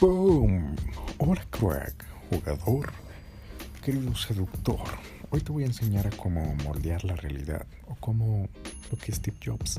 ¡Boom! 0.00 0.74
Hola 1.18 1.46
crack, 1.50 2.04
jugador, 2.28 2.92
querido 3.80 4.12
seductor. 4.16 4.80
Hoy 5.30 5.40
te 5.40 5.52
voy 5.52 5.62
a 5.62 5.66
enseñar 5.66 6.04
a 6.08 6.10
cómo 6.10 6.52
moldear 6.64 7.04
la 7.04 7.14
realidad 7.14 7.64
o 7.86 7.94
cómo 7.94 8.48
lo 8.90 8.98
que 8.98 9.12
Steve 9.12 9.36
Jobs 9.42 9.78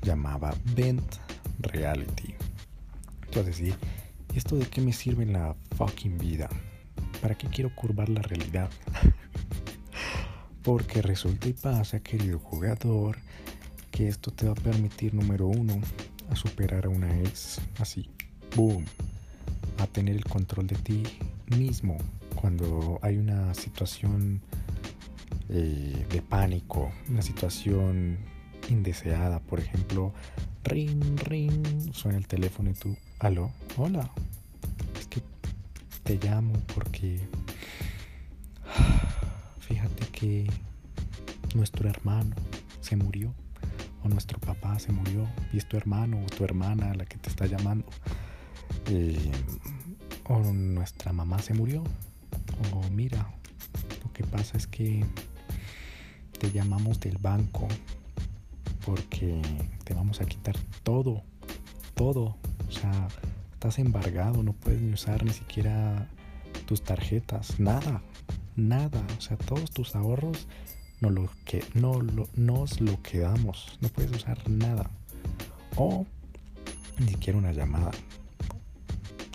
llamaba 0.00 0.54
Bent 0.76 1.16
Reality. 1.58 2.36
Entonces, 3.24 3.56
¿sí? 3.56 3.74
¿esto 4.36 4.54
de 4.54 4.66
qué 4.66 4.80
me 4.80 4.92
sirve 4.92 5.24
en 5.24 5.32
la 5.32 5.56
fucking 5.76 6.18
vida? 6.18 6.48
¿Para 7.20 7.34
qué 7.36 7.48
quiero 7.48 7.74
curvar 7.74 8.08
la 8.08 8.22
realidad? 8.22 8.70
Porque 10.62 11.02
resulta 11.02 11.48
y 11.48 11.52
pasa, 11.52 11.98
querido 11.98 12.38
jugador, 12.38 13.18
que 13.90 14.06
esto 14.06 14.30
te 14.30 14.46
va 14.46 14.52
a 14.52 14.54
permitir, 14.54 15.14
número 15.14 15.48
uno, 15.48 15.80
a 16.30 16.36
superar 16.36 16.86
a 16.86 16.90
una 16.90 17.20
ex 17.22 17.60
así, 17.80 18.08
boom, 18.54 18.84
a 19.78 19.86
tener 19.86 20.16
el 20.16 20.24
control 20.24 20.66
de 20.66 20.76
ti 20.76 21.02
mismo 21.56 21.96
cuando 22.34 22.98
hay 23.02 23.16
una 23.16 23.54
situación 23.54 24.40
eh, 25.48 26.06
de 26.10 26.22
pánico, 26.22 26.92
una 27.08 27.22
situación 27.22 28.18
indeseada, 28.68 29.40
por 29.40 29.60
ejemplo, 29.60 30.12
ring, 30.64 31.18
ring, 31.24 31.92
suena 31.92 32.18
el 32.18 32.26
teléfono 32.26 32.70
y 32.70 32.74
tú, 32.74 32.96
aló, 33.18 33.50
hola, 33.76 34.10
es 34.98 35.06
que 35.06 35.22
te 36.02 36.16
llamo 36.16 36.52
porque 36.74 37.20
fíjate 39.60 40.06
que 40.12 40.50
nuestro 41.54 41.88
hermano 41.88 42.36
se 42.80 42.96
murió 42.96 43.32
o 44.04 44.08
nuestro 44.08 44.38
papá 44.38 44.78
se 44.78 44.92
murió 44.92 45.26
y 45.52 45.58
es 45.58 45.68
tu 45.68 45.76
hermano 45.76 46.22
o 46.22 46.26
tu 46.26 46.44
hermana 46.44 46.94
la 46.94 47.04
que 47.04 47.16
te 47.18 47.28
está 47.28 47.46
llamando 47.46 47.86
eh, 48.86 49.30
o 50.24 50.38
nuestra 50.40 51.12
mamá 51.12 51.38
se 51.40 51.54
murió. 51.54 51.82
O 52.72 52.90
mira 52.90 53.30
lo 54.02 54.12
que 54.12 54.24
pasa 54.24 54.56
es 54.56 54.66
que 54.66 55.04
te 56.38 56.50
llamamos 56.50 57.00
del 57.00 57.18
banco 57.18 57.68
porque 58.84 59.40
te 59.84 59.94
vamos 59.94 60.20
a 60.20 60.26
quitar 60.26 60.56
todo 60.82 61.22
todo. 61.94 62.36
O 62.68 62.72
sea 62.72 63.08
estás 63.52 63.78
embargado 63.78 64.42
no 64.42 64.52
puedes 64.52 64.80
ni 64.80 64.92
usar 64.92 65.24
ni 65.24 65.32
siquiera 65.32 66.08
tus 66.66 66.82
tarjetas 66.82 67.58
nada 67.58 68.02
nada. 68.56 69.04
O 69.18 69.20
sea 69.20 69.36
todos 69.36 69.70
tus 69.70 69.94
ahorros 69.94 70.46
no 71.00 71.10
lo 71.10 71.30
que 71.44 71.64
no 71.74 72.00
lo, 72.00 72.28
nos 72.34 72.80
lo 72.80 73.00
quedamos 73.02 73.78
no 73.80 73.88
puedes 73.88 74.10
usar 74.12 74.48
nada. 74.48 74.90
O 75.76 76.06
ni 76.98 77.08
siquiera 77.08 77.38
una 77.38 77.52
llamada 77.52 77.90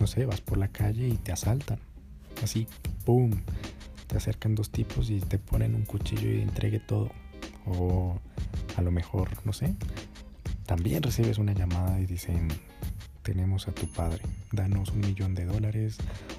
no 0.03 0.07
sé, 0.07 0.25
vas 0.25 0.41
por 0.41 0.57
la 0.57 0.67
calle 0.67 1.07
y 1.07 1.15
te 1.15 1.31
asaltan. 1.31 1.79
Así, 2.43 2.67
¡pum! 3.05 3.31
Te 4.07 4.17
acercan 4.17 4.53
dos 4.53 4.69
tipos 4.69 5.09
y 5.09 5.21
te 5.21 5.39
ponen 5.39 5.75
un 5.75 5.85
cuchillo 5.85 6.29
y 6.29 6.41
entregue 6.41 6.81
todo. 6.81 7.09
O 7.65 8.19
a 8.75 8.81
lo 8.81 8.91
mejor, 8.91 9.29
no 9.45 9.53
sé, 9.53 9.73
también 10.65 11.03
recibes 11.03 11.37
una 11.37 11.53
llamada 11.53 12.01
y 12.01 12.05
dicen, 12.05 12.49
tenemos 13.21 13.69
a 13.69 13.71
tu 13.71 13.87
padre, 13.87 14.21
danos 14.51 14.89
un 14.89 14.99
millón 14.99 15.35
de 15.35 15.45
dólares, 15.45 15.95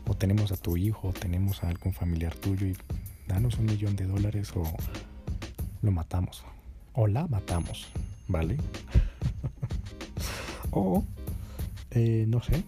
o 0.06 0.14
tenemos 0.14 0.52
a 0.52 0.58
tu 0.58 0.76
hijo, 0.76 1.08
o 1.08 1.12
tenemos 1.14 1.64
a 1.64 1.70
algún 1.70 1.94
familiar 1.94 2.34
tuyo 2.34 2.66
y 2.66 2.76
danos 3.26 3.56
un 3.56 3.64
millón 3.64 3.96
de 3.96 4.04
dólares 4.04 4.52
o 4.54 4.62
lo 5.80 5.90
matamos, 5.90 6.44
o 6.92 7.06
la 7.06 7.26
matamos, 7.28 7.88
¿vale? 8.28 8.58
o, 10.70 11.02
eh, 11.92 12.26
no 12.28 12.42
sé, 12.42 12.62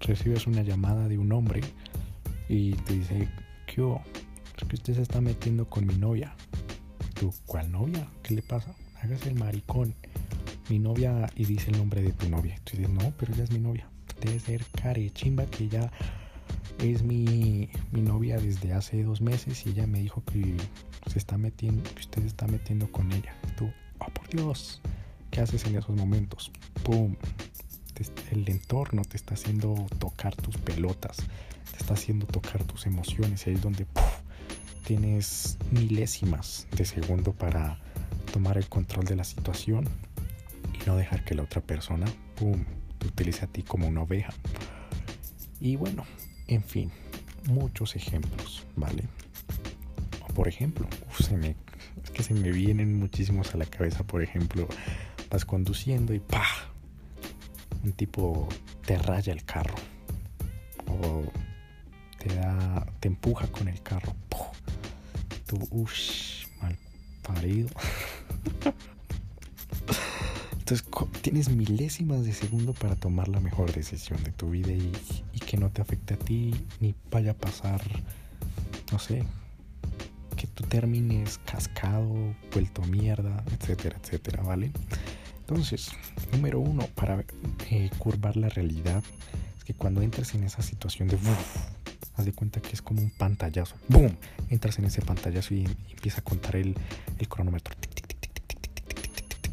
recibes 0.00 0.46
una 0.46 0.62
llamada 0.62 1.08
de 1.08 1.18
un 1.18 1.32
hombre 1.32 1.60
y 2.48 2.72
te 2.72 2.94
dice, 2.94 3.28
¿qué 3.66 3.82
Es 4.56 4.64
que 4.64 4.74
usted 4.74 4.94
se 4.94 5.02
está 5.02 5.20
metiendo 5.20 5.68
con 5.68 5.86
mi 5.86 5.94
novia. 5.94 6.34
¿Tú, 7.14 7.32
cuál 7.46 7.70
novia? 7.70 8.08
¿Qué 8.22 8.34
le 8.34 8.42
pasa? 8.42 8.74
Hágase 9.02 9.28
el 9.28 9.36
maricón. 9.36 9.94
Mi 10.68 10.78
novia 10.78 11.30
y 11.36 11.44
dice 11.44 11.70
el 11.70 11.78
nombre 11.78 12.02
de 12.02 12.12
tu 12.12 12.28
novia. 12.28 12.56
Tú 12.64 12.76
dices, 12.76 12.92
no, 12.92 13.12
pero 13.18 13.34
ella 13.34 13.44
es 13.44 13.50
mi 13.50 13.58
novia. 13.58 13.88
Debe 14.20 14.38
ser 14.38 14.64
care 14.80 15.10
chimba 15.10 15.46
que 15.46 15.64
ella 15.64 15.90
es 16.78 17.02
mi, 17.02 17.68
mi 17.92 18.00
novia 18.00 18.38
desde 18.38 18.72
hace 18.72 19.02
dos 19.02 19.20
meses 19.20 19.66
y 19.66 19.70
ella 19.70 19.86
me 19.86 20.00
dijo 20.00 20.22
que 20.24 20.56
se 21.06 21.18
está 21.18 21.36
metiendo, 21.38 21.82
que 21.94 22.00
usted 22.00 22.22
se 22.22 22.28
está 22.28 22.46
metiendo 22.46 22.90
con 22.90 23.12
ella. 23.12 23.34
Tú, 23.56 23.70
oh 23.98 24.12
por 24.12 24.28
Dios, 24.28 24.80
¿qué 25.30 25.40
haces 25.40 25.64
en 25.66 25.76
esos 25.76 25.96
momentos? 25.96 26.50
¡Pum! 26.82 27.16
El 28.30 28.48
entorno 28.48 29.02
te 29.02 29.16
está 29.16 29.34
haciendo 29.34 29.86
tocar 29.98 30.34
tus 30.36 30.56
pelotas, 30.58 31.18
te 31.70 31.78
está 31.78 31.94
haciendo 31.94 32.26
tocar 32.26 32.64
tus 32.64 32.86
emociones. 32.86 33.46
Y 33.46 33.50
ahí 33.50 33.56
es 33.56 33.62
donde 33.62 33.86
tienes 34.84 35.58
milésimas 35.70 36.66
de 36.76 36.84
segundo 36.84 37.32
para 37.32 37.78
tomar 38.32 38.58
el 38.58 38.68
control 38.68 39.04
de 39.04 39.16
la 39.16 39.24
situación 39.24 39.88
y 40.74 40.86
no 40.86 40.96
dejar 40.96 41.24
que 41.24 41.34
la 41.34 41.42
otra 41.42 41.60
persona, 41.60 42.06
te 42.98 43.06
utilice 43.06 43.44
a 43.44 43.48
ti 43.48 43.62
como 43.62 43.86
una 43.86 44.02
oveja. 44.02 44.32
Y 45.60 45.76
bueno, 45.76 46.04
en 46.46 46.62
fin, 46.62 46.90
muchos 47.48 47.96
ejemplos, 47.96 48.66
¿vale? 48.76 49.04
por 50.34 50.48
ejemplo, 50.48 50.88
se 51.18 51.36
me, 51.36 51.54
es 52.02 52.10
que 52.10 52.22
se 52.22 52.34
me 52.34 52.50
vienen 52.50 52.98
muchísimos 52.98 53.54
a 53.54 53.58
la 53.58 53.66
cabeza, 53.66 54.04
por 54.04 54.22
ejemplo, 54.22 54.66
vas 55.30 55.44
conduciendo 55.44 56.14
y 56.14 56.18
¡pah! 56.18 56.69
Un 57.84 57.92
tipo 57.92 58.48
te 58.86 58.98
raya 58.98 59.32
el 59.32 59.44
carro 59.44 59.76
o 60.86 61.24
te 62.18 62.34
da 62.34 62.86
te 63.00 63.08
empuja 63.08 63.46
con 63.48 63.68
el 63.68 63.82
carro 63.82 64.14
tú 65.50 65.58
uff 65.72 66.46
mal 66.62 66.76
parido. 67.22 67.68
Entonces 70.52 70.86
tienes 71.22 71.48
milésimas 71.48 72.24
de 72.24 72.32
segundo 72.32 72.72
para 72.72 72.94
tomar 72.94 73.26
la 73.26 73.40
mejor 73.40 73.72
decisión 73.72 74.22
de 74.22 74.30
tu 74.30 74.50
vida 74.50 74.70
y, 74.70 74.92
y 75.32 75.40
que 75.40 75.56
no 75.56 75.70
te 75.70 75.82
afecte 75.82 76.14
a 76.14 76.16
ti 76.16 76.54
ni 76.78 76.94
vaya 77.10 77.32
a 77.32 77.34
pasar 77.34 77.82
no 78.92 79.00
sé 79.00 79.24
que 80.36 80.46
tú 80.46 80.62
termines 80.62 81.38
cascado 81.38 82.14
vuelto 82.52 82.82
mierda 82.82 83.42
etcétera 83.52 83.98
etcétera 84.00 84.44
vale 84.44 84.70
entonces, 85.50 85.90
número 86.30 86.60
uno, 86.60 86.86
para 86.94 87.24
eh, 87.70 87.90
curvar 87.98 88.36
la 88.36 88.48
realidad, 88.48 89.02
es 89.58 89.64
que 89.64 89.74
cuando 89.74 90.00
entras 90.00 90.32
en 90.36 90.44
esa 90.44 90.62
situación 90.62 91.08
de 91.08 91.18
haz 92.16 92.24
de 92.24 92.32
cuenta 92.32 92.60
que 92.60 92.70
es 92.72 92.80
como 92.80 93.02
un 93.02 93.10
pantallazo, 93.10 93.74
¡boom! 93.88 94.16
Entras 94.48 94.78
en 94.78 94.84
ese 94.84 95.02
pantallazo 95.02 95.54
y, 95.54 95.64
empieza 95.90 96.20
a 96.20 96.22
contar 96.22 96.54
el, 96.54 96.76
cronómetro. 97.28 97.74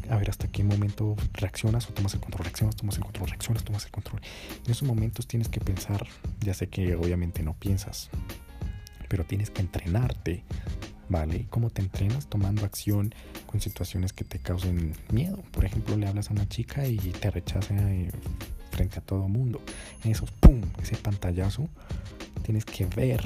a 0.08 0.16
ver 0.16 0.30
hasta 0.30 0.46
qué 0.46 0.62
momento 0.62 1.16
reaccionas 1.32 1.90
o 1.90 1.92
tomas 1.92 2.14
el 2.14 2.20
control, 2.20 2.44
reaccionas, 2.44 2.76
tomas 2.76 2.96
el 2.96 3.02
control, 3.02 3.30
reaccionas, 3.30 3.64
tomas 3.64 3.84
el 3.84 3.90
control. 3.90 4.20
En 4.66 4.70
esos 4.70 4.86
momentos 4.86 5.26
tienes 5.26 5.48
que 5.48 5.58
pensar, 5.58 6.06
ya 6.42 6.54
sé 6.54 6.68
que 6.68 6.94
obviamente 6.94 7.42
no 7.42 7.54
piensas, 7.54 8.08
pero 9.08 9.24
tienes 9.24 9.50
que 9.50 9.62
entrenarte 9.62 10.44
¿vale? 11.08 11.46
¿Cómo 11.50 11.70
te 11.70 11.82
entrenas 11.82 12.26
tomando 12.26 12.64
acción 12.64 13.14
con 13.46 13.60
situaciones 13.60 14.12
que 14.12 14.24
te 14.24 14.38
causen 14.38 14.94
miedo? 15.10 15.42
Por 15.52 15.64
ejemplo, 15.64 15.96
le 15.96 16.06
hablas 16.06 16.30
a 16.30 16.32
una 16.32 16.48
chica 16.48 16.86
y 16.86 16.98
te 16.98 17.30
rechaza 17.30 17.74
eh, 17.74 18.10
frente 18.70 18.98
a 18.98 19.02
todo 19.02 19.28
mundo. 19.28 19.60
En 20.04 20.12
esos, 20.12 20.30
¡pum! 20.32 20.60
Ese 20.82 20.96
pantallazo, 20.96 21.68
tienes 22.42 22.64
que 22.64 22.86
ver 22.86 23.24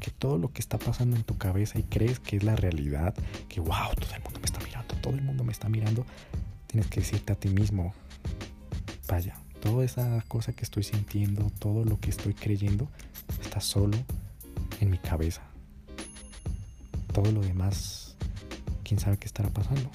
que 0.00 0.10
todo 0.10 0.38
lo 0.38 0.52
que 0.52 0.60
está 0.60 0.78
pasando 0.78 1.16
en 1.16 1.22
tu 1.22 1.36
cabeza 1.38 1.78
y 1.78 1.82
crees 1.82 2.20
que 2.20 2.36
es 2.36 2.44
la 2.44 2.54
realidad, 2.54 3.14
que 3.48 3.60
wow, 3.60 3.94
todo 3.98 4.14
el 4.14 4.22
mundo 4.22 4.40
me 4.40 4.46
está 4.46 4.60
mirando, 4.60 4.94
todo 4.96 5.14
el 5.14 5.22
mundo 5.22 5.44
me 5.44 5.52
está 5.52 5.68
mirando, 5.68 6.06
tienes 6.66 6.88
que 6.88 7.00
decirte 7.00 7.32
a 7.32 7.36
ti 7.36 7.48
mismo, 7.48 7.94
vaya, 9.08 9.36
toda 9.60 9.84
esa 9.84 10.22
cosa 10.28 10.52
que 10.52 10.64
estoy 10.64 10.82
sintiendo, 10.82 11.50
todo 11.58 11.84
lo 11.84 11.98
que 11.98 12.10
estoy 12.10 12.34
creyendo, 12.34 12.88
está 13.42 13.60
solo 13.60 13.96
en 14.80 14.90
mi 14.90 14.98
cabeza 14.98 15.45
todo 17.16 17.32
lo 17.32 17.40
demás, 17.40 18.14
quién 18.84 19.00
sabe 19.00 19.16
qué 19.16 19.24
estará 19.24 19.48
pasando. 19.48 19.90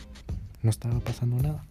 No 0.63 0.71
estaba 0.71 0.99
pasando 1.01 1.35
nada. 1.35 1.63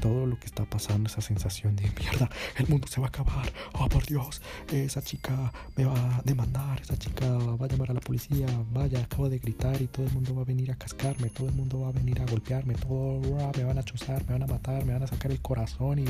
Todo 0.00 0.26
lo 0.26 0.40
que 0.40 0.46
está 0.46 0.64
pasando, 0.64 1.08
esa 1.08 1.20
sensación 1.20 1.76
de 1.76 1.88
mierda, 2.00 2.28
el 2.56 2.66
mundo 2.66 2.88
se 2.88 3.00
va 3.00 3.06
a 3.06 3.10
acabar. 3.10 3.52
Oh, 3.74 3.88
por 3.88 4.04
Dios, 4.06 4.42
esa 4.72 5.02
chica 5.02 5.52
me 5.76 5.84
va 5.84 6.16
a 6.16 6.22
demandar, 6.22 6.80
esa 6.80 6.98
chica 6.98 7.28
va 7.30 7.64
a 7.64 7.68
llamar 7.68 7.92
a 7.92 7.94
la 7.94 8.00
policía. 8.00 8.48
Vaya, 8.72 8.98
acabo 8.98 9.28
de 9.28 9.38
gritar 9.38 9.80
y 9.80 9.86
todo 9.86 10.06
el 10.06 10.12
mundo 10.14 10.34
va 10.34 10.42
a 10.42 10.46
venir 10.46 10.72
a 10.72 10.74
cascarme, 10.74 11.28
todo 11.30 11.48
el 11.48 11.54
mundo 11.54 11.82
va 11.82 11.90
a 11.90 11.92
venir 11.92 12.20
a 12.20 12.26
golpearme, 12.26 12.74
todo 12.74 13.20
me 13.56 13.62
van 13.62 13.78
a 13.78 13.84
chuzar, 13.84 14.26
me 14.26 14.32
van 14.32 14.42
a 14.42 14.46
matar, 14.48 14.84
me 14.84 14.94
van 14.94 15.04
a 15.04 15.06
sacar 15.06 15.30
el 15.30 15.40
corazón 15.40 16.00
y 16.00 16.06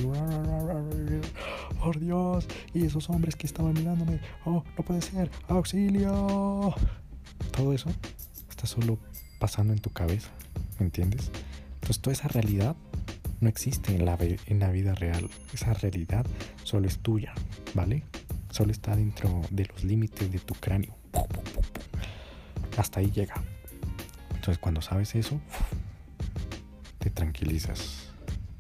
por 1.79 2.01
Dios, 2.01 2.49
y 2.73 2.87
esos 2.87 3.11
hombres 3.11 3.37
que 3.37 3.47
estaban 3.47 3.75
mirándome, 3.75 4.19
oh, 4.47 4.65
no 4.79 4.83
puede 4.83 5.03
ser, 5.03 5.31
auxilio. 5.47 6.75
Todo 7.53 7.75
eso 7.75 7.91
está 8.61 8.67
solo 8.67 8.99
pasando 9.39 9.73
en 9.73 9.79
tu 9.79 9.89
cabeza, 9.89 10.29
¿me 10.79 10.85
entiendes? 10.85 11.31
Entonces 11.77 12.01
toda 12.01 12.13
esa 12.13 12.29
realidad 12.29 12.77
no 13.41 13.49
existe 13.49 13.95
en 13.95 14.05
la, 14.05 14.19
en 14.21 14.73
vida 14.73 14.95
real. 14.95 15.31
Esa 15.55 15.73
realidad 15.73 16.27
solo 16.63 16.87
es 16.87 16.99
tuya, 16.99 17.33
¿vale? 17.73 18.03
Solo 18.51 18.71
está 18.71 18.95
dentro 18.95 19.41
de 19.51 19.65
los 19.65 19.83
límites 19.83 20.31
de 20.31 20.41
tu 20.41 20.53
cráneo. 20.53 20.95
Hasta 22.77 23.01
ahí 23.01 23.11
llega. 23.11 23.43
Entonces 24.35 24.59
cuando 24.59 24.83
sabes 24.83 25.15
eso, 25.15 25.41
te 26.99 27.09
tranquilizas. 27.09 28.11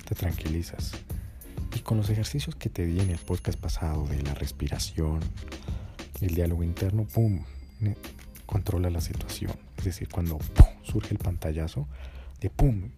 Te 0.08 0.14
tranquilizas. 0.14 0.92
Y 1.76 1.80
con 1.80 1.98
los 1.98 2.08
ejercicios 2.08 2.56
que 2.56 2.70
te 2.70 2.86
di 2.86 3.00
en 3.00 3.10
el 3.10 3.18
podcast 3.18 3.60
pasado 3.60 4.06
de 4.06 4.22
la 4.22 4.32
respiración, 4.32 5.20
el 6.22 6.34
diálogo 6.34 6.62
interno, 6.62 7.04
¡pum! 7.04 7.44
Controla 8.46 8.88
la 8.88 9.02
situación. 9.02 9.69
Es 9.80 9.84
decir, 9.84 10.10
cuando 10.10 10.38
surge 10.82 11.12
el 11.12 11.18
pantallazo, 11.18 11.88
de 12.38 12.50
¡pum! 12.50 12.90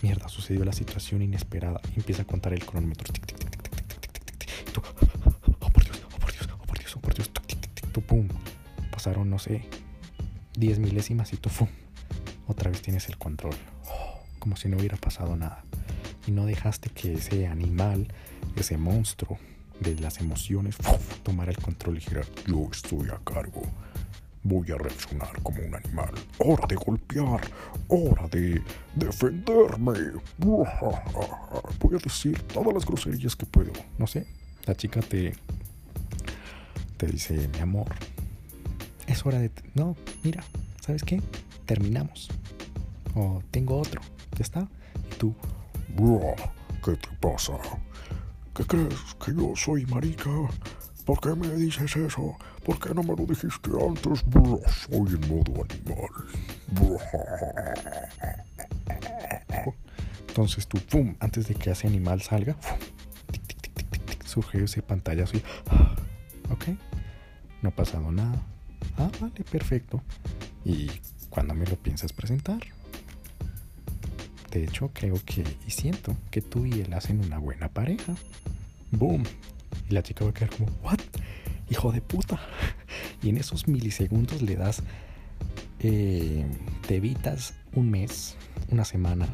Mierda, 0.00 0.30
sucedió 0.30 0.64
la 0.64 0.72
situación 0.72 1.20
inesperada. 1.20 1.78
empieza 1.94 2.22
a 2.22 2.24
contar 2.24 2.54
el 2.54 2.64
cronómetro. 2.64 3.12
oh 5.60 5.70
por 5.70 5.84
Dios, 5.84 6.00
oh 6.06 6.18
por 6.18 6.32
Dios, 6.32 6.48
oh 6.50 6.66
por 6.66 6.78
Dios, 6.78 6.96
oh 6.96 7.00
por 7.00 7.14
Dios. 7.14 7.30
pum. 8.06 8.28
Pasaron, 8.90 9.28
no 9.28 9.38
sé, 9.38 9.66
10 10.56 10.78
milésimas 10.78 11.34
y 11.34 11.36
tú. 11.36 11.50
Otra 12.46 12.70
vez 12.70 12.80
tienes 12.80 13.10
el 13.10 13.18
control. 13.18 13.54
como 14.38 14.56
si 14.56 14.70
no 14.70 14.78
hubiera 14.78 14.96
pasado 14.96 15.36
nada. 15.36 15.64
Y 16.26 16.30
no 16.30 16.46
dejaste 16.46 16.88
que 16.88 17.12
ese 17.12 17.46
animal, 17.46 18.08
ese 18.56 18.78
monstruo 18.78 19.38
de 19.80 19.96
las 19.96 20.18
emociones, 20.18 20.76
tomara 21.24 21.50
el 21.50 21.58
control 21.58 21.96
y 21.96 22.00
dijera, 22.00 22.22
yo 22.46 22.70
estoy 22.72 23.10
a 23.10 23.18
cargo. 23.22 23.64
Voy 24.44 24.70
a 24.72 24.76
reaccionar 24.76 25.40
como 25.42 25.62
un 25.62 25.74
animal. 25.74 26.12
Hora 26.38 26.66
de 26.66 26.74
golpear. 26.74 27.40
Hora 27.88 28.26
de 28.28 28.60
defenderme. 28.94 29.92
Voy 30.38 31.94
a 31.94 31.98
decir 32.02 32.42
todas 32.42 32.74
las 32.74 32.84
groserías 32.84 33.36
que 33.36 33.46
puedo. 33.46 33.72
No 33.98 34.06
sé. 34.06 34.26
La 34.64 34.74
chica 34.74 35.00
te, 35.00 35.34
te 36.96 37.06
dice, 37.06 37.48
mi 37.52 37.58
amor, 37.60 37.88
es 39.06 39.24
hora 39.26 39.38
de... 39.38 39.50
No, 39.74 39.96
mira, 40.22 40.44
¿sabes 40.80 41.02
qué? 41.02 41.20
Terminamos. 41.66 42.28
O 43.14 43.42
tengo 43.50 43.78
otro. 43.78 44.00
Ya 44.36 44.42
está. 44.42 44.68
Y 45.10 45.14
tú... 45.16 45.34
¿Qué 46.84 46.96
te 46.96 47.08
pasa? 47.20 47.52
¿Qué 48.54 48.64
crees? 48.64 48.98
¿Que 49.24 49.34
yo 49.34 49.52
soy 49.54 49.86
marica? 49.86 50.30
¿Por 51.04 51.20
qué 51.20 51.34
me 51.34 51.48
dices 51.54 51.96
eso? 51.96 52.36
¿Por 52.64 52.78
qué 52.78 52.94
no 52.94 53.02
me 53.02 53.16
lo 53.16 53.26
dijiste 53.26 53.70
antes? 53.70 54.20
soy 54.20 55.14
en 55.14 55.28
modo 55.28 55.64
animal. 55.64 56.10
Entonces 60.28 60.66
tú, 60.66 60.78
¡pum! 60.78 61.14
Antes 61.20 61.48
de 61.48 61.54
que 61.54 61.70
ese 61.70 61.88
animal 61.88 62.22
salga, 62.22 62.56
surge 64.24 64.64
ese 64.64 64.80
pantallazo 64.82 65.36
y... 65.36 65.42
¿Ok? 66.50 66.68
No 67.62 67.68
ha 67.70 67.72
pasado 67.72 68.10
nada. 68.10 68.40
Ah, 68.96 69.10
vale, 69.20 69.44
perfecto. 69.50 70.02
¿Y 70.64 70.90
cuando 71.28 71.54
me 71.54 71.66
lo 71.66 71.76
piensas 71.76 72.12
presentar? 72.12 72.60
De 74.50 74.64
hecho, 74.64 74.90
creo 74.92 75.14
que 75.24 75.44
y 75.66 75.70
siento 75.70 76.14
que 76.30 76.42
tú 76.42 76.66
y 76.66 76.80
él 76.80 76.92
hacen 76.92 77.24
una 77.24 77.38
buena 77.38 77.68
pareja. 77.68 78.14
Boom. 78.90 79.24
Y 79.92 79.94
la 79.94 80.02
chica 80.02 80.24
va 80.24 80.30
a 80.30 80.32
quedar 80.32 80.48
como, 80.48 80.70
¿what? 80.82 81.00
Hijo 81.68 81.92
de 81.92 82.00
puta. 82.00 82.40
Y 83.22 83.28
en 83.28 83.36
esos 83.36 83.68
milisegundos 83.68 84.40
le 84.40 84.56
das, 84.56 84.82
eh, 85.80 86.46
te 86.86 86.96
evitas 86.96 87.52
un 87.74 87.90
mes, 87.90 88.36
una 88.70 88.86
semana, 88.86 89.28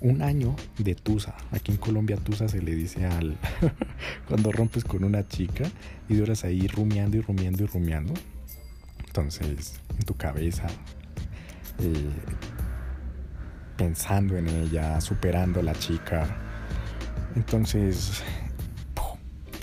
un 0.00 0.22
año 0.22 0.56
de 0.78 0.96
tusa. 0.96 1.36
Aquí 1.52 1.70
en 1.70 1.78
Colombia 1.78 2.16
tusa 2.16 2.48
se 2.48 2.60
le 2.60 2.74
dice 2.74 3.06
al 3.06 3.38
cuando 4.28 4.50
rompes 4.50 4.82
con 4.82 5.04
una 5.04 5.28
chica 5.28 5.70
y 6.08 6.16
duras 6.16 6.42
ahí 6.42 6.66
rumiando 6.66 7.16
y 7.18 7.20
rumiando 7.20 7.62
y 7.62 7.66
rumiando. 7.66 8.14
Entonces, 9.06 9.80
en 9.96 10.04
tu 10.04 10.16
cabeza, 10.16 10.66
eh, 11.78 12.10
pensando 13.76 14.36
en 14.36 14.48
ella, 14.48 15.00
superando 15.00 15.60
a 15.60 15.62
la 15.62 15.74
chica. 15.74 16.26
Entonces, 17.36 18.24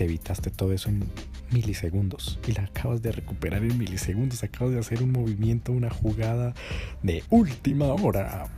te 0.04 0.06
evitaste 0.06 0.50
todo 0.50 0.74
eso 0.74 0.90
en 0.90 1.06
milisegundos 1.52 2.38
y 2.46 2.52
la 2.52 2.64
acabas 2.64 3.02
de 3.02 3.14
recuperar 3.14 3.64
en 3.64 3.78
milisegundos. 3.78 4.44
Acabas 4.44 4.74
de 4.74 4.80
hacer 4.82 5.02
un 5.02 5.14
movimiento, 5.14 5.72
una 5.72 5.90
jugada 5.90 6.54
de 7.04 7.24
última 7.30 7.86
hora. 7.94 8.50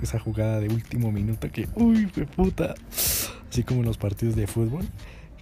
Esa 0.00 0.20
jugada 0.20 0.60
de 0.60 0.68
último 0.68 1.10
minuto 1.10 1.50
que, 1.50 1.68
uy, 1.74 2.06
fue 2.06 2.24
puta. 2.24 2.76
Así 3.50 3.64
como 3.64 3.80
en 3.80 3.86
los 3.86 3.98
partidos 3.98 4.36
de 4.36 4.46
fútbol, 4.46 4.86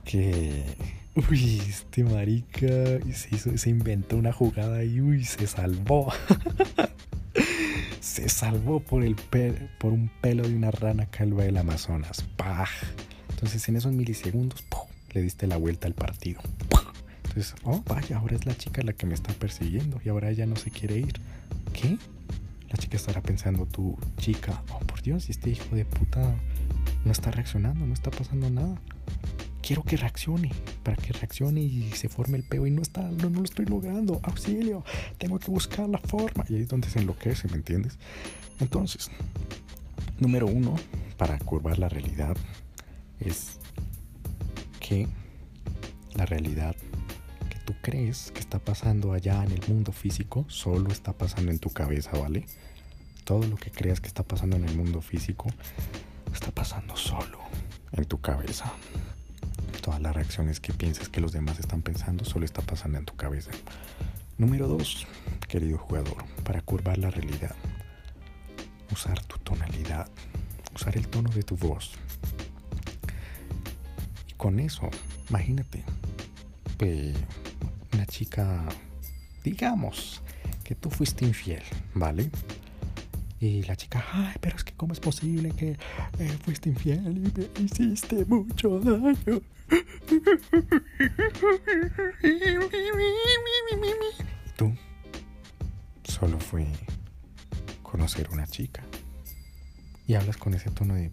que, 0.02 0.64
uy, 1.30 1.60
este 1.68 2.04
marica 2.04 2.66
se, 3.12 3.68
inventó 3.68 4.16
una 4.16 4.32
jugada 4.32 4.82
y, 4.82 5.02
uy, 5.02 5.26
se 5.26 5.46
salvó. 5.46 6.10
se 8.00 8.30
salvó 8.30 8.80
por, 8.80 9.04
el 9.04 9.14
por 9.78 9.92
un 9.92 10.10
pelo 10.22 10.48
de 10.48 10.54
una 10.54 10.70
rana 10.70 11.04
calva 11.04 11.44
del 11.44 11.58
Amazonas. 11.58 12.24
Entonces 13.28 13.68
en 13.68 13.76
esos 13.76 13.92
milisegundos, 13.92 14.64
le 15.12 15.22
diste 15.22 15.46
la 15.46 15.56
vuelta 15.56 15.86
al 15.86 15.94
partido. 15.94 16.40
Entonces, 17.24 17.54
oh, 17.64 17.82
vaya, 17.86 18.18
ahora 18.18 18.36
es 18.36 18.46
la 18.46 18.56
chica 18.56 18.82
la 18.82 18.92
que 18.92 19.06
me 19.06 19.14
está 19.14 19.32
persiguiendo 19.34 20.00
y 20.04 20.08
ahora 20.08 20.30
ella 20.30 20.46
no 20.46 20.56
se 20.56 20.70
quiere 20.70 20.98
ir. 20.98 21.20
¿Qué? 21.72 21.98
La 22.68 22.76
chica 22.76 22.96
estará 22.96 23.22
pensando, 23.22 23.66
tu 23.66 23.96
chica, 24.18 24.62
oh 24.72 24.80
por 24.80 25.02
Dios, 25.02 25.30
este 25.30 25.50
hijo 25.50 25.74
de 25.74 25.84
puta 25.84 26.34
no 27.04 27.12
está 27.12 27.30
reaccionando, 27.30 27.86
no 27.86 27.94
está 27.94 28.10
pasando 28.10 28.50
nada. 28.50 28.80
Quiero 29.62 29.82
que 29.82 29.96
reaccione, 29.96 30.50
para 30.82 30.96
que 30.96 31.12
reaccione 31.12 31.60
y 31.60 31.90
se 31.92 32.08
forme 32.08 32.38
el 32.38 32.44
peo 32.44 32.66
y 32.66 32.70
no 32.70 32.82
está, 32.82 33.02
no, 33.02 33.30
no 33.30 33.38
lo 33.38 33.44
estoy 33.44 33.66
logrando. 33.66 34.20
Auxilio, 34.22 34.84
tengo 35.18 35.38
que 35.38 35.50
buscar 35.50 35.88
la 35.88 35.98
forma. 35.98 36.44
Y 36.48 36.54
ahí 36.54 36.62
es 36.62 36.68
donde 36.68 36.88
se 36.88 36.98
enloquece, 37.00 37.48
¿me 37.48 37.56
entiendes? 37.56 37.98
Entonces, 38.60 39.10
número 40.18 40.46
uno, 40.46 40.76
para 41.16 41.38
curvar 41.38 41.78
la 41.78 41.88
realidad, 41.88 42.36
es 43.20 43.57
que 44.88 45.06
la 46.14 46.24
realidad 46.24 46.74
que 47.50 47.58
tú 47.66 47.74
crees 47.82 48.30
que 48.32 48.40
está 48.40 48.58
pasando 48.58 49.12
allá 49.12 49.44
en 49.44 49.52
el 49.52 49.60
mundo 49.68 49.92
físico 49.92 50.46
solo 50.48 50.90
está 50.90 51.12
pasando 51.12 51.50
en 51.50 51.58
tu 51.58 51.68
cabeza, 51.68 52.12
¿vale? 52.12 52.46
Todo 53.24 53.46
lo 53.46 53.56
que 53.56 53.70
creas 53.70 54.00
que 54.00 54.06
está 54.06 54.22
pasando 54.22 54.56
en 54.56 54.66
el 54.66 54.74
mundo 54.74 55.02
físico 55.02 55.50
está 56.32 56.52
pasando 56.52 56.96
solo 56.96 57.38
en 57.92 58.06
tu 58.06 58.22
cabeza. 58.22 58.72
Todas 59.82 60.00
las 60.00 60.16
reacciones 60.16 60.58
que 60.58 60.72
piensas 60.72 61.10
que 61.10 61.20
los 61.20 61.32
demás 61.32 61.60
están 61.60 61.82
pensando 61.82 62.24
solo 62.24 62.46
está 62.46 62.62
pasando 62.62 62.96
en 62.96 63.04
tu 63.04 63.14
cabeza. 63.14 63.50
Número 64.38 64.68
dos, 64.68 65.06
querido 65.48 65.76
jugador, 65.76 66.24
para 66.44 66.62
curvar 66.62 66.96
la 66.96 67.10
realidad, 67.10 67.54
usar 68.90 69.22
tu 69.24 69.36
tonalidad, 69.36 70.08
usar 70.74 70.96
el 70.96 71.08
tono 71.08 71.28
de 71.28 71.42
tu 71.42 71.58
voz, 71.58 71.92
con 74.38 74.60
eso, 74.60 74.88
imagínate, 75.28 75.84
una 77.92 78.06
chica, 78.06 78.64
digamos, 79.44 80.22
que 80.64 80.74
tú 80.74 80.88
fuiste 80.90 81.26
infiel, 81.26 81.62
¿vale? 81.92 82.30
Y 83.40 83.62
la 83.64 83.76
chica, 83.76 84.04
ay, 84.12 84.36
pero 84.40 84.56
es 84.56 84.64
que 84.64 84.72
cómo 84.72 84.92
es 84.92 85.00
posible 85.00 85.50
que 85.50 85.76
eh, 86.18 86.38
fuiste 86.44 86.70
infiel 86.70 87.16
y 87.18 87.20
me 87.20 87.64
hiciste 87.64 88.24
mucho 88.24 88.80
daño. 88.80 89.42
Tú 94.56 94.72
solo 96.04 96.38
fue 96.38 96.66
conocer 97.82 98.28
una 98.30 98.46
chica. 98.46 98.82
Y 100.06 100.14
hablas 100.14 100.36
con 100.36 100.54
ese 100.54 100.70
tono 100.70 100.94
de, 100.94 101.10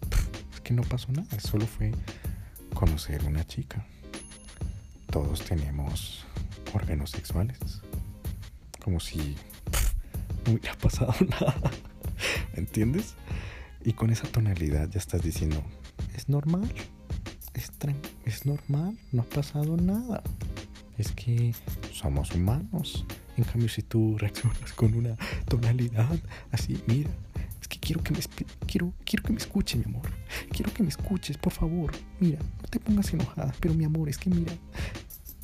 es 0.54 0.60
que 0.62 0.72
no 0.72 0.82
pasó 0.82 1.12
nada, 1.12 1.38
solo 1.38 1.66
fue 1.66 1.92
conocer 2.76 3.24
una 3.24 3.44
chica. 3.46 3.86
Todos 5.10 5.40
tenemos 5.40 6.26
órganos 6.74 7.10
sexuales. 7.10 7.58
Como 8.84 9.00
si 9.00 9.34
no 10.44 10.52
hubiera 10.52 10.74
pasado 10.76 11.14
nada. 11.40 11.54
¿Entiendes? 12.52 13.14
Y 13.82 13.94
con 13.94 14.10
esa 14.10 14.28
tonalidad 14.28 14.90
ya 14.90 14.98
estás 14.98 15.22
diciendo, 15.22 15.62
es 16.14 16.28
normal. 16.28 16.70
Es, 17.54 17.72
es 18.26 18.44
normal, 18.44 18.98
no 19.10 19.22
ha 19.22 19.26
pasado 19.26 19.78
nada. 19.78 20.22
Es 20.98 21.12
que 21.12 21.54
somos 21.92 22.32
humanos. 22.32 23.06
En 23.38 23.44
cambio, 23.44 23.70
si 23.70 23.82
tú 23.82 24.18
reaccionas 24.18 24.72
con 24.74 24.94
una 24.94 25.16
tonalidad 25.48 26.18
así, 26.52 26.82
mira, 26.86 27.10
quiero 27.86 28.02
que 28.02 28.12
me 28.12 28.20
quiero, 28.66 28.92
quiero 29.04 29.22
que 29.22 29.32
me 29.32 29.38
escuche, 29.38 29.78
mi 29.78 29.84
amor. 29.84 30.10
Quiero 30.56 30.72
que 30.72 30.82
me 30.82 30.88
escuches, 30.88 31.36
por 31.36 31.52
favor. 31.52 31.92
Mira, 32.18 32.38
no 32.38 32.68
te 32.70 32.80
pongas 32.80 33.12
enojada, 33.12 33.54
pero 33.60 33.74
mi 33.74 33.84
amor, 33.84 34.08
es 34.08 34.16
que 34.16 34.30
mira, 34.30 34.54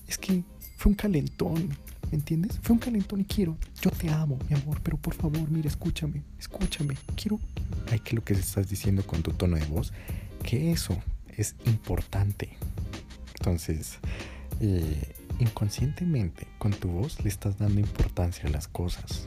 es 0.08 0.16
que 0.16 0.42
fue 0.78 0.90
un 0.90 0.96
calentón. 0.96 1.68
¿me 2.10 2.18
entiendes? 2.18 2.58
Fue 2.62 2.74
un 2.74 2.78
calentón 2.78 3.22
y 3.22 3.24
quiero, 3.24 3.56
yo 3.80 3.90
te 3.90 4.10
amo, 4.10 4.38
mi 4.48 4.54
amor, 4.54 4.80
pero 4.82 4.98
por 4.98 5.14
favor, 5.14 5.50
mira, 5.50 5.68
escúchame, 5.68 6.22
escúchame, 6.38 6.94
quiero... 7.16 7.40
Ay, 7.90 8.00
que 8.00 8.14
lo 8.14 8.22
que 8.22 8.34
estás 8.34 8.68
diciendo 8.68 9.02
con 9.06 9.22
tu 9.22 9.32
tono 9.32 9.56
de 9.56 9.64
voz, 9.64 9.94
que 10.42 10.72
eso 10.72 10.96
es 11.36 11.56
importante. 11.64 12.50
Entonces, 13.38 13.98
eh, 14.60 15.14
inconscientemente, 15.38 16.46
con 16.58 16.72
tu 16.72 16.88
voz 16.88 17.22
le 17.22 17.30
estás 17.30 17.58
dando 17.58 17.80
importancia 17.80 18.46
a 18.46 18.50
las 18.50 18.68
cosas, 18.68 19.24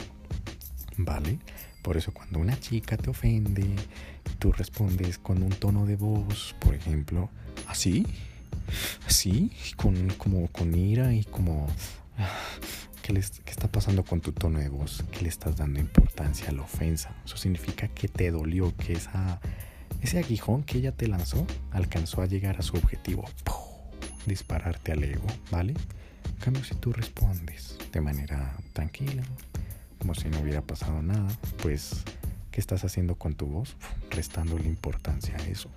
¿vale? 0.97 1.39
Por 1.81 1.97
eso 1.97 2.13
cuando 2.13 2.39
una 2.39 2.59
chica 2.59 2.97
te 2.97 3.09
ofende, 3.09 3.65
tú 4.45 4.51
respondes 4.51 5.17
con 5.17 5.41
un 5.41 5.49
tono 5.49 5.87
de 5.87 5.95
voz, 5.95 6.53
por 6.59 6.75
ejemplo, 6.75 7.31
así, 7.67 8.05
así, 9.07 9.51
con, 9.75 10.09
como 10.19 10.49
con 10.49 10.75
ira 10.75 11.15
y 11.15 11.23
como... 11.23 11.65
¿Qué, 13.01 13.11
¿Qué 13.13 13.51
está 13.51 13.67
pasando 13.71 14.03
con 14.03 14.21
tu 14.21 14.33
tono 14.33 14.59
de 14.59 14.69
voz? 14.69 15.03
¿Qué 15.11 15.23
le 15.23 15.29
estás 15.29 15.57
dando 15.57 15.79
importancia 15.79 16.49
a 16.49 16.51
la 16.51 16.61
ofensa? 16.61 17.15
Eso 17.25 17.37
significa 17.37 17.87
que 17.87 18.07
te 18.07 18.29
dolió, 18.29 18.71
que 18.77 18.93
esa, 18.93 19.39
ese 20.01 20.19
aguijón 20.19 20.61
que 20.61 20.77
ella 20.77 20.91
te 20.91 21.07
lanzó 21.07 21.47
alcanzó 21.71 22.21
a 22.21 22.27
llegar 22.27 22.59
a 22.59 22.61
su 22.61 22.77
objetivo. 22.77 23.25
Dispararte 24.27 24.91
al 24.91 25.05
ego, 25.05 25.25
¿vale? 25.49 25.73
En 26.23 26.35
cambio, 26.35 26.63
si 26.63 26.75
tú 26.75 26.93
respondes 26.93 27.79
de 27.91 27.99
manera 27.99 28.55
tranquila, 28.73 29.23
como 29.97 30.13
si 30.13 30.29
no 30.29 30.39
hubiera 30.39 30.61
pasado 30.61 31.01
nada, 31.01 31.35
pues, 31.63 32.03
¿qué 32.55 32.61
estás 32.61 32.85
haciendo 32.85 33.15
con 33.15 33.35
tu 33.35 33.47
voz? 33.47 33.75
Restando 34.09 34.57
la 34.57 34.67
importancia 34.67 35.35
a 35.35 35.45
eso. 35.45 35.69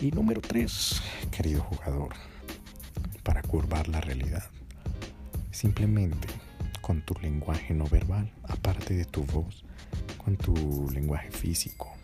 Y 0.00 0.10
número 0.10 0.40
tres, 0.40 1.00
querido 1.30 1.62
jugador, 1.62 2.12
para 3.22 3.40
curvar 3.40 3.86
la 3.86 4.00
realidad, 4.00 4.42
simplemente 5.52 6.26
con 6.80 7.02
tu 7.02 7.14
lenguaje 7.22 7.72
no 7.72 7.84
verbal, 7.86 8.32
aparte 8.42 8.94
de 8.94 9.04
tu 9.04 9.22
voz, 9.26 9.64
con 10.24 10.36
tu 10.36 10.90
lenguaje 10.92 11.30
físico, 11.30 11.94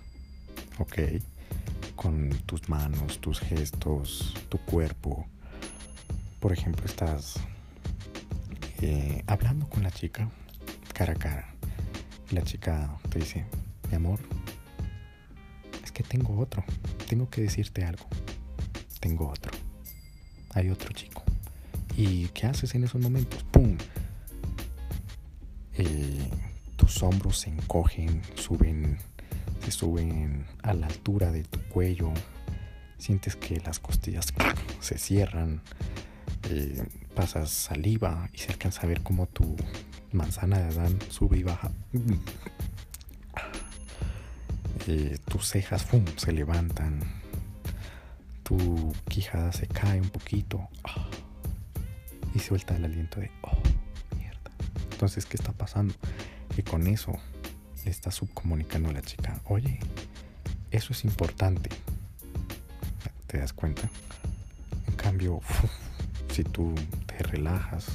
¿ok? 0.79 1.21
Con 1.97 2.31
tus 2.47 2.69
manos, 2.69 3.21
tus 3.21 3.41
gestos, 3.41 4.33
tu 4.49 4.59
cuerpo. 4.59 5.27
Por 6.39 6.53
ejemplo, 6.53 6.87
estás 6.87 7.35
eh, 8.81 9.25
hablando 9.27 9.69
con 9.69 9.83
la 9.83 9.91
chica 9.91 10.31
cara 10.95 11.15
a 11.15 11.17
cara. 11.17 11.49
Y 12.31 12.37
la 12.37 12.43
chica 12.43 12.89
te 13.11 13.19
dice, 13.19 13.45
amor, 13.97 14.21
es 15.85 15.93
que 15.93 16.03
tengo 16.03 16.39
otro, 16.39 16.65
tengo 17.09 17.29
que 17.29 17.43
decirte 17.43 17.85
algo. 17.85 18.07
Tengo 19.01 19.29
otro. 19.29 19.51
Hay 20.55 20.71
otro 20.71 20.93
chico. 20.93 21.25
¿Y 21.97 22.29
qué 22.29 22.47
haces 22.47 22.75
en 22.75 22.85
esos 22.85 23.01
momentos? 23.01 23.43
¡Pum! 23.51 23.77
Eh, 25.75 26.31
tus 26.77 27.03
hombros 27.03 27.41
se 27.41 27.51
encogen, 27.51 28.23
suben, 28.37 28.99
se 29.65 29.71
suben 29.73 30.47
a 30.63 30.73
la 30.75 30.87
altura 30.87 31.33
de 31.33 31.43
tu 31.43 31.61
cuello. 31.63 32.13
Sientes 32.99 33.35
que 33.35 33.61
las 33.61 33.81
costillas 33.81 34.33
se 34.81 34.99
cierran. 34.99 35.61
Eh, 36.51 36.85
pasas 37.15 37.51
saliva 37.51 38.29
y 38.33 38.39
se 38.39 38.53
alcanza 38.53 38.83
a 38.83 38.87
ver 38.87 39.03
como 39.03 39.27
tu 39.27 39.57
manzana 40.13 40.59
de 40.59 40.65
Adán 40.65 40.99
sube 41.11 41.39
y 41.39 41.43
baja. 41.43 41.71
Tus 44.85 45.49
cejas 45.49 45.85
¡fum! 45.85 46.05
se 46.17 46.33
levantan. 46.33 47.01
Tu 48.43 48.93
quijada 49.09 49.53
se 49.53 49.69
cae 49.69 50.01
un 50.01 50.11
poquito. 50.11 50.69
y 52.35 52.41
suelta 52.41 52.75
el 52.77 52.85
aliento 52.85 53.21
de 53.21 53.31
oh, 53.43 54.17
mierda. 54.17 54.51
Entonces, 54.91 55.27
¿qué 55.27 55.37
está 55.37 55.53
pasando? 55.53 55.95
Que 56.55 56.65
con 56.65 56.87
eso 56.87 57.13
le 57.85 57.91
está 57.91 58.11
subcomunicando 58.11 58.89
a 58.91 58.93
la 58.93 59.03
chica, 59.03 59.41
oye, 59.45 59.79
eso 60.71 60.93
es 60.93 61.05
importante. 61.05 61.71
¿Te 63.27 63.39
das 63.39 63.53
cuenta? 63.53 63.89
En 64.89 64.95
cambio, 64.95 65.41
si 66.33 66.43
tú 66.43 66.75
te 67.07 67.19
relajas, 67.19 67.87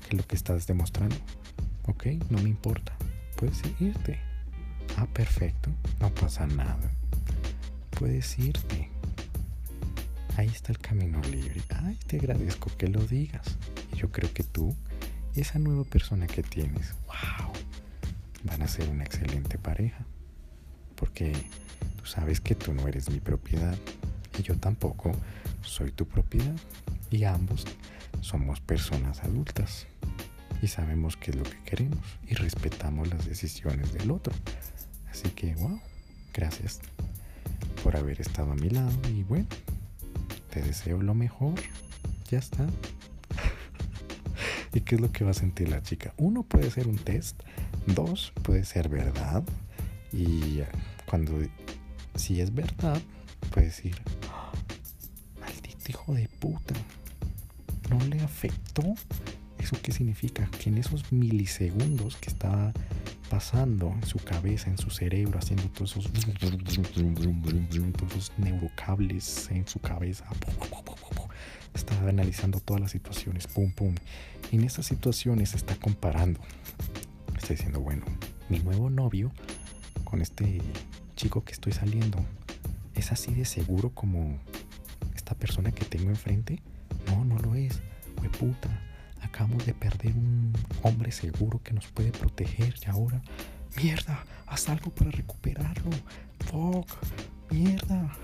¿qué 0.00 0.08
es 0.10 0.14
lo 0.14 0.26
que 0.26 0.36
estás 0.36 0.66
demostrando? 0.66 1.16
Ok, 1.86 2.06
no 2.30 2.38
me 2.38 2.48
importa. 2.48 2.96
Puedes 3.36 3.60
irte. 3.80 4.33
Ah, 4.96 5.06
perfecto. 5.06 5.70
No 6.00 6.14
pasa 6.14 6.46
nada. 6.46 6.90
Puedes 7.98 8.38
irte. 8.38 8.88
Ahí 10.36 10.48
está 10.48 10.72
el 10.72 10.78
camino 10.78 11.20
libre. 11.22 11.62
Ay, 11.82 11.98
te 12.06 12.18
agradezco 12.18 12.70
que 12.76 12.88
lo 12.88 13.00
digas. 13.00 13.56
Y 13.92 13.96
yo 13.96 14.10
creo 14.10 14.32
que 14.32 14.44
tú 14.44 14.74
esa 15.34 15.58
nueva 15.58 15.84
persona 15.84 16.26
que 16.26 16.42
tienes, 16.42 16.94
wow, 17.06 17.52
van 18.44 18.62
a 18.62 18.68
ser 18.68 18.88
una 18.88 19.04
excelente 19.04 19.58
pareja. 19.58 20.04
Porque 20.96 21.32
tú 21.96 22.06
sabes 22.06 22.40
que 22.40 22.54
tú 22.54 22.72
no 22.72 22.86
eres 22.86 23.10
mi 23.10 23.20
propiedad 23.20 23.76
y 24.38 24.42
yo 24.42 24.56
tampoco 24.56 25.12
soy 25.62 25.90
tu 25.90 26.06
propiedad 26.06 26.54
y 27.10 27.24
ambos 27.24 27.64
somos 28.20 28.60
personas 28.60 29.22
adultas 29.22 29.86
y 30.62 30.68
sabemos 30.68 31.16
qué 31.16 31.30
es 31.30 31.36
lo 31.36 31.44
que 31.44 31.58
queremos 31.64 31.98
y 32.26 32.34
respetamos 32.34 33.08
las 33.08 33.26
decisiones 33.26 33.92
del 33.92 34.10
otro. 34.10 34.32
Así 35.14 35.28
que, 35.28 35.54
wow, 35.54 35.80
gracias 36.32 36.80
por 37.84 37.96
haber 37.96 38.20
estado 38.20 38.50
a 38.50 38.56
mi 38.56 38.68
lado 38.68 38.90
y 39.08 39.22
bueno, 39.22 39.46
te 40.50 40.60
deseo 40.60 41.00
lo 41.00 41.14
mejor. 41.14 41.54
Ya 42.32 42.40
está. 42.40 42.66
¿Y 44.74 44.80
qué 44.80 44.96
es 44.96 45.00
lo 45.00 45.12
que 45.12 45.22
va 45.22 45.30
a 45.30 45.34
sentir 45.34 45.68
la 45.68 45.84
chica? 45.84 46.12
Uno 46.16 46.42
puede 46.42 46.68
ser 46.68 46.88
un 46.88 46.98
test, 46.98 47.40
dos 47.86 48.32
puede 48.42 48.64
ser 48.64 48.88
verdad 48.88 49.44
y 50.12 50.62
cuando 51.06 51.38
si 52.16 52.40
es 52.40 52.52
verdad 52.52 53.00
puede 53.52 53.66
decir, 53.66 53.94
ah, 54.32 54.50
maldito 55.38 55.90
hijo 55.90 56.14
de 56.14 56.28
puta, 56.40 56.74
no 57.88 58.04
le 58.06 58.20
afectó. 58.20 58.82
¿Eso 59.60 59.76
qué 59.80 59.92
significa? 59.92 60.50
Que 60.58 60.70
en 60.70 60.78
esos 60.78 61.12
milisegundos 61.12 62.16
que 62.16 62.30
estaba 62.30 62.72
pasando 63.28 63.90
en 63.90 64.06
su 64.06 64.18
cabeza, 64.18 64.70
en 64.70 64.78
su 64.78 64.90
cerebro, 64.90 65.38
haciendo 65.38 65.64
todos 65.70 65.96
esos, 65.96 66.10
neurocables 68.38 69.50
en 69.50 69.66
su 69.66 69.80
cabeza, 69.80 70.26
estaba 71.74 72.08
analizando 72.08 72.60
todas 72.60 72.80
las 72.80 72.90
situaciones, 72.92 73.46
pum, 73.46 73.72
pum. 73.72 73.94
Y 74.52 74.56
en 74.56 74.64
esas 74.64 74.86
situaciones 74.86 75.54
está 75.54 75.74
comparando. 75.76 76.40
Está 77.36 77.54
diciendo, 77.54 77.80
bueno, 77.80 78.04
mi 78.48 78.60
nuevo 78.60 78.90
novio 78.90 79.32
con 80.04 80.22
este 80.22 80.60
chico 81.16 81.44
que 81.44 81.52
estoy 81.52 81.72
saliendo 81.72 82.24
es 82.94 83.12
así 83.12 83.34
de 83.34 83.44
seguro 83.44 83.90
como 83.90 84.38
esta 85.14 85.34
persona 85.34 85.72
que 85.72 85.84
tengo 85.84 86.10
enfrente. 86.10 86.62
No, 87.06 87.24
no 87.24 87.38
lo 87.38 87.54
es. 87.54 87.80
Fue 88.16 88.28
puta. 88.28 88.70
Acabamos 89.24 89.66
de 89.66 89.74
perder 89.74 90.12
un 90.12 90.52
hombre 90.82 91.10
seguro 91.10 91.60
que 91.62 91.72
nos 91.72 91.86
puede 91.88 92.12
proteger 92.12 92.74
y 92.84 92.90
ahora, 92.90 93.20
mierda, 93.76 94.24
haz 94.46 94.68
algo 94.68 94.90
para 94.90 95.10
recuperarlo. 95.10 95.90
Fuck, 96.50 96.86
mierda. 97.50 98.14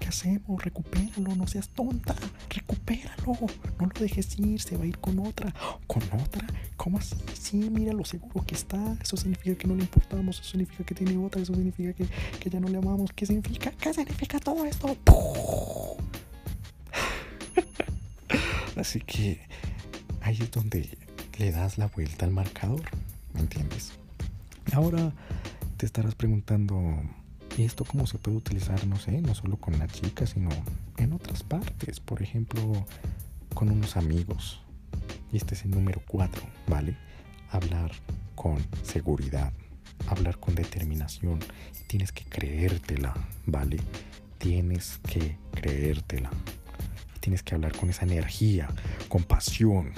¿Qué 0.00 0.08
hacemos? 0.08 0.64
Recupéralo, 0.64 1.36
no 1.36 1.46
seas 1.46 1.68
tonta. 1.68 2.14
Recupéralo. 2.50 3.36
No 3.78 3.86
lo 3.86 4.00
dejes 4.00 4.38
ir, 4.38 4.60
se 4.60 4.76
va 4.76 4.84
a 4.84 4.86
ir 4.86 4.98
con 4.98 5.18
otra. 5.18 5.54
¿Con 5.86 6.02
otra? 6.04 6.46
¿Cómo 6.76 6.98
así? 6.98 7.16
Sí, 7.34 7.68
mira 7.70 7.92
lo 7.92 8.04
seguro 8.04 8.44
que 8.46 8.54
está. 8.54 8.96
Eso 9.02 9.16
significa 9.16 9.56
que 9.56 9.66
no 9.66 9.74
le 9.74 9.82
importamos. 9.82 10.40
Eso 10.40 10.50
significa 10.50 10.84
que 10.84 10.94
tiene 10.94 11.16
otra. 11.18 11.42
Eso 11.42 11.54
significa 11.54 11.92
que, 11.92 12.06
que 12.40 12.50
ya 12.50 12.58
no 12.58 12.68
le 12.68 12.78
amamos. 12.78 13.10
¿Qué 13.14 13.26
significa? 13.26 13.70
¿Qué 13.72 13.92
significa 13.92 14.38
todo 14.38 14.64
esto? 14.64 14.96
Así 18.76 19.00
que 19.00 19.40
ahí 20.28 20.36
es 20.42 20.50
donde 20.50 20.98
le 21.38 21.50
das 21.52 21.78
la 21.78 21.86
vuelta 21.86 22.26
al 22.26 22.32
marcador, 22.32 22.82
¿me 23.32 23.40
entiendes? 23.40 23.92
Ahora 24.74 25.14
te 25.78 25.86
estarás 25.86 26.14
preguntando, 26.14 27.00
¿y 27.56 27.62
esto 27.62 27.86
cómo 27.86 28.06
se 28.06 28.18
puede 28.18 28.36
utilizar, 28.36 28.86
no 28.86 28.98
sé, 28.98 29.22
no 29.22 29.34
solo 29.34 29.56
con 29.56 29.78
la 29.78 29.88
chica, 29.88 30.26
sino 30.26 30.50
en 30.98 31.14
otras 31.14 31.42
partes? 31.42 32.00
Por 32.00 32.22
ejemplo, 32.22 32.86
con 33.54 33.70
unos 33.70 33.96
amigos. 33.96 34.60
Y 35.32 35.38
este 35.38 35.54
es 35.54 35.64
el 35.64 35.70
número 35.70 36.02
cuatro, 36.06 36.42
¿vale? 36.66 36.94
Hablar 37.50 37.90
con 38.34 38.58
seguridad, 38.82 39.50
hablar 40.08 40.38
con 40.38 40.54
determinación. 40.54 41.38
Tienes 41.86 42.12
que 42.12 42.24
creértela, 42.24 43.14
¿vale? 43.46 43.78
Tienes 44.36 44.98
que 44.98 45.38
creértela 45.52 46.30
tienes 47.28 47.42
que 47.42 47.54
hablar 47.54 47.76
con 47.76 47.90
esa 47.90 48.06
energía, 48.06 48.68
con 49.10 49.22
pasión. 49.22 49.92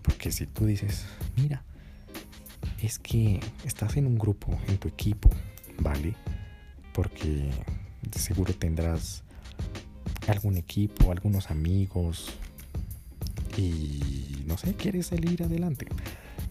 Porque 0.00 0.32
si 0.32 0.46
tú 0.46 0.64
dices, 0.64 1.04
mira, 1.36 1.62
es 2.80 2.98
que 2.98 3.38
estás 3.66 3.98
en 3.98 4.06
un 4.06 4.18
grupo, 4.18 4.58
en 4.66 4.78
tu 4.78 4.88
equipo, 4.88 5.28
¿vale? 5.78 6.14
Porque 6.94 7.50
seguro 8.16 8.54
tendrás 8.54 9.24
algún 10.26 10.56
equipo, 10.56 11.12
algunos 11.12 11.50
amigos. 11.50 12.32
y 13.58 14.42
no 14.46 14.56
sé, 14.56 14.72
quieres 14.72 15.08
salir 15.08 15.42
adelante 15.42 15.86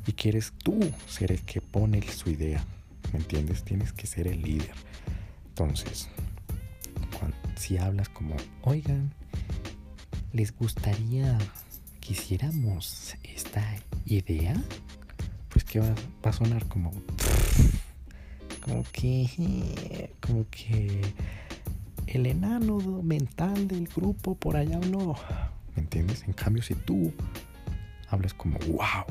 y 0.05 0.13
quieres 0.13 0.53
tú 0.63 0.79
ser 1.07 1.31
el 1.31 1.41
que 1.41 1.59
pone 1.59 2.03
su 2.03 2.29
idea, 2.29 2.63
¿me 3.11 3.17
entiendes? 3.17 3.63
Tienes 3.63 3.91
que 3.93 4.05
ser 4.05 4.27
el 4.27 4.43
líder. 4.43 4.75
Entonces, 5.47 6.07
si 7.55 7.79
hablas 7.79 8.09
como, 8.09 8.35
oigan, 8.61 9.11
¿les 10.33 10.53
gustaría 10.55 11.37
que 12.01 12.13
hiciéramos 12.13 13.15
esta 13.23 13.63
idea? 14.05 14.55
Pues 15.49 15.63
que 15.63 15.79
va, 15.79 15.93
va 16.25 16.31
a 16.31 16.33
sonar 16.33 16.67
como, 16.67 16.91
como 18.61 18.83
que, 18.91 20.09
como 20.19 20.45
que 20.49 21.01
el 22.07 22.25
enano 22.25 22.79
mental 23.03 23.67
del 23.67 23.87
grupo 23.87 24.35
por 24.35 24.57
allá 24.57 24.79
no. 24.79 25.15
¿Me 25.75 25.83
entiendes? 25.83 26.23
En 26.23 26.33
cambio, 26.33 26.63
si 26.63 26.75
tú 26.75 27.13
hablas 28.09 28.33
como, 28.33 28.57
wow, 28.59 29.05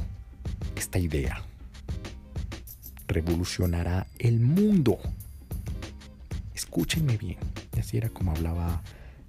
esta 0.76 0.99
idea 0.99 1.43
revolucionará 3.07 4.07
el 4.19 4.41
mundo. 4.41 4.99
Escúchenme 6.55 7.17
bien. 7.17 7.38
Y 7.76 7.81
así 7.81 7.97
era 7.97 8.09
como 8.09 8.33
hablaba 8.33 8.83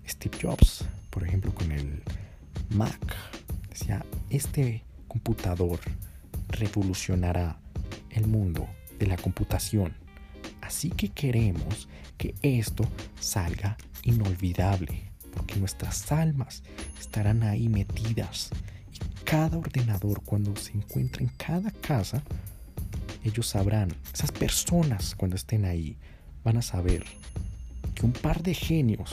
Steve 0.08 0.38
Jobs, 0.42 0.86
por 1.14 1.24
ejemplo, 1.24 1.54
con 1.54 1.72
el 1.72 2.02
Mac. 2.70 3.16
Decía, 3.70 4.04
este 4.32 4.84
computador 5.08 5.80
revolucionará 6.50 7.60
el 8.10 8.26
mundo 8.26 8.68
de 8.98 9.06
la 9.06 9.18
computación. 9.18 9.94
Así 10.62 10.90
que 10.90 11.10
queremos 11.10 11.88
que 12.18 12.34
esto 12.42 12.88
salga 13.20 13.78
inolvidable, 14.02 15.04
porque 15.36 15.58
nuestras 15.58 16.12
almas 16.12 16.64
estarán 17.00 17.44
ahí 17.44 17.70
metidas 17.70 18.50
y 18.92 18.98
cada 19.24 19.58
ordenador 19.58 20.24
cuando 20.24 20.56
se 20.56 20.72
encuentra 20.74 21.22
en 21.22 21.30
cada 21.38 21.70
casa, 21.70 22.24
ellos 23.24 23.48
sabrán, 23.48 23.94
esas 24.12 24.32
personas 24.32 25.16
cuando 25.16 25.36
estén 25.36 25.66
ahí 25.66 25.96
van 26.44 26.58
a 26.58 26.62
saber 26.62 27.06
que 27.94 28.06
un 28.06 28.14
par 28.14 28.42
de 28.42 28.54
genios 28.56 29.12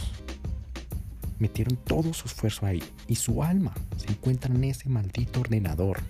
metieron 1.40 1.76
todo 1.76 2.14
su 2.14 2.26
esfuerzo 2.26 2.66
ahí 2.66 2.82
y 3.08 3.16
su 3.16 3.42
alma 3.42 3.74
se 3.96 4.08
encuentra 4.10 4.54
en 4.54 4.64
ese 4.64 4.88
maldito 4.88 5.40
ordenador 5.40 6.00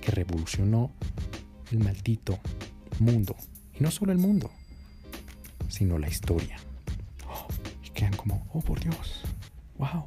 que 0.00 0.10
revolucionó 0.10 0.90
el 1.70 1.78
maldito 1.78 2.38
mundo. 2.98 3.36
Y 3.78 3.82
no 3.82 3.90
solo 3.90 4.12
el 4.12 4.18
mundo, 4.18 4.50
sino 5.68 5.98
la 5.98 6.08
historia. 6.08 6.58
y 7.84 7.90
quedan 7.90 8.16
como, 8.16 8.46
oh 8.52 8.60
por 8.60 8.80
Dios, 8.80 9.22
wow, 9.78 10.04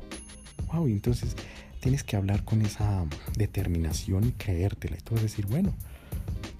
wow. 0.72 0.88
Y 0.88 0.94
entonces 0.94 1.36
tienes 1.80 2.04
que 2.04 2.16
hablar 2.16 2.44
con 2.44 2.62
esa 2.62 3.06
determinación 3.38 4.26
y 4.26 4.32
creértela. 4.32 4.98
Y 4.98 5.02
tú 5.02 5.14
vas 5.14 5.22
a 5.22 5.24
decir, 5.24 5.46
bueno, 5.46 5.74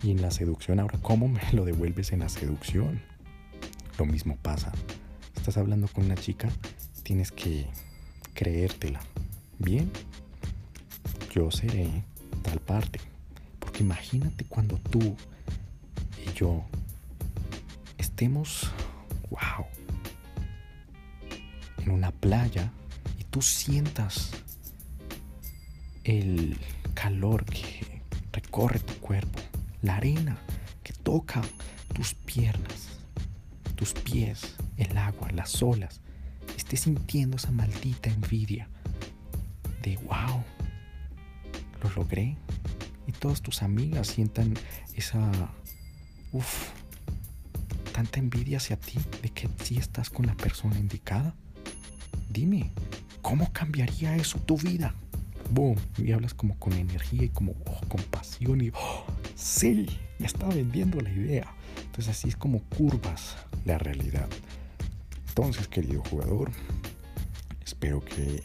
y 0.04 0.12
en 0.12 0.22
la 0.22 0.32
seducción 0.32 0.80
ahora, 0.80 1.00
¿cómo 1.02 1.28
me 1.28 1.42
lo 1.54 1.66
devuelves 1.66 2.12
en 2.12 2.20
la 2.20 2.30
seducción? 2.30 3.02
Lo 3.98 4.06
mismo 4.06 4.38
pasa. 4.38 4.72
Estás 5.36 5.58
hablando 5.58 5.88
con 5.88 6.06
una 6.06 6.16
chica, 6.16 6.50
tienes 7.04 7.32
que 7.32 7.68
creértela. 8.34 9.02
Bien, 9.60 9.92
yo 11.34 11.52
seré 11.52 12.04
tal 12.42 12.60
parte. 12.60 13.00
Porque 13.60 13.84
imagínate 13.84 14.46
cuando 14.46 14.78
tú 14.78 15.16
y 16.26 16.34
yo 16.34 16.64
estemos 17.98 18.72
wow, 19.30 19.66
en 21.80 21.92
una 21.92 22.12
playa 22.12 22.72
y 23.20 23.24
tú 23.26 23.42
sientas 23.42 24.32
el 26.04 26.58
calor 26.94 27.46
que 27.46 28.02
recorre 28.32 28.80
tu 28.80 28.94
cuerpo, 28.96 29.40
la 29.82 29.98
arena 29.98 30.38
que 30.84 30.94
toca 30.94 31.42
tus 31.94 32.14
piernas, 32.14 32.90
tus 33.76 33.94
pies, 33.94 34.56
el 34.78 34.98
agua, 34.98 35.30
las 35.32 35.62
olas, 35.64 36.02
estés 36.56 36.82
sintiendo 36.82 37.38
esa 37.38 37.52
maldita 37.52 38.10
envidia 38.10 38.70
de 39.82 39.98
wow, 39.98 40.44
lo 41.82 41.90
logré. 41.96 42.38
Y 43.06 43.12
todas 43.12 43.42
tus 43.42 43.62
amigas 43.62 44.08
sientan 44.08 44.54
esa, 44.96 45.30
uff, 46.32 46.70
tanta 47.94 48.20
envidia 48.20 48.58
hacia 48.58 48.78
ti 48.78 48.98
de 49.22 49.30
que 49.30 49.48
sí 49.64 49.78
estás 49.78 50.10
con 50.10 50.26
la 50.26 50.36
persona 50.36 50.78
indicada? 50.78 51.36
Dime, 52.30 52.72
¿cómo 53.22 53.54
cambiaría 53.54 54.16
eso 54.16 54.40
tu 54.40 54.58
vida? 54.58 54.96
Boom, 55.52 55.76
y 55.98 56.12
hablas 56.12 56.34
como 56.34 56.58
con 56.58 56.74
energía 56.74 57.24
y 57.24 57.30
como 57.30 57.54
oh, 57.66 57.88
con 57.88 58.02
pasión 58.04 58.62
y 58.62 58.70
oh, 58.70 59.06
sí, 59.36 59.88
me 60.18 60.26
está 60.26 60.48
vendiendo 60.48 61.00
la 61.00 61.12
idea. 61.12 61.54
Entonces 61.86 62.10
así 62.10 62.30
es 62.30 62.36
como 62.36 62.60
curvas 62.64 63.36
la 63.66 63.78
realidad. 63.78 64.28
Entonces, 65.36 65.68
querido 65.68 66.04
jugador, 66.04 66.52
espero 67.66 68.06
que 68.06 68.44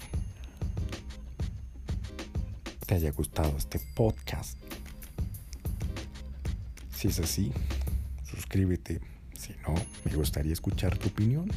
te 2.87 2.94
haya 2.94 3.11
gustado 3.11 3.55
este 3.59 3.79
podcast. 3.94 4.59
Si 6.90 7.09
es 7.09 7.20
así, 7.20 7.53
suscríbete 8.24 9.03
si 9.38 9.53
no, 9.66 9.74
me 10.07 10.16
gustaría 10.16 10.55
escuchar 10.55 10.96
tu 10.96 11.09
opinión, 11.09 11.51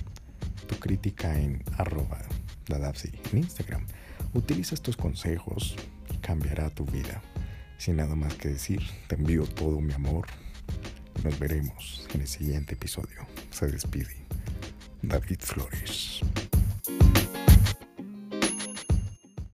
tu 0.68 0.76
crítica 0.76 1.40
en 1.40 1.64
arroba 1.78 2.20
en 2.68 3.38
Instagram. 3.38 3.86
Utiliza 4.34 4.76
estos 4.76 4.98
consejos 4.98 5.78
y 6.14 6.18
cambiará 6.18 6.70
tu 6.72 6.84
vida. 6.84 7.22
Sin 7.78 7.96
nada 7.96 8.16
más 8.16 8.34
que 8.34 8.50
decir, 8.50 8.82
te 9.08 9.16
envío 9.16 9.46
todo 9.46 9.80
mi 9.80 9.94
amor. 9.94 10.28
Nos 11.24 11.40
veremos 11.40 12.06
en 12.14 12.20
el 12.20 12.28
siguiente 12.28 12.74
episodio. 12.74 13.26
Se 13.50 13.68
despide 13.68 14.21
David 15.04 15.42
Flores. 15.42 16.22